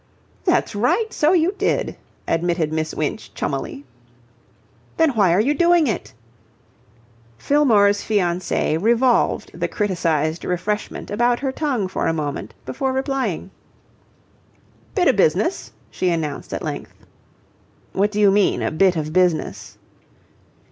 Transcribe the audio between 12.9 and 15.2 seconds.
replying. "Bit o'